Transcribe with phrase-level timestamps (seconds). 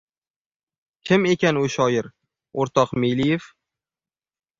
[1.09, 2.09] —Kim ekan u shoir,
[2.63, 3.51] o‘rtoq Meliyev?